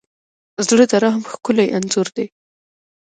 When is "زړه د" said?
0.67-0.93